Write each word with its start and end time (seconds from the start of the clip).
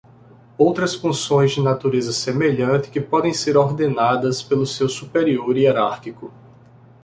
Outras 0.57 0.95
funções 0.95 1.51
de 1.51 1.61
natureza 1.61 2.11
semelhante 2.11 2.89
que 2.89 2.99
podem 2.99 3.31
ser 3.35 3.55
ordenadas 3.55 4.41
pelo 4.41 4.65
seu 4.65 4.89
superior 4.89 5.55
hierárquico. 5.55 6.33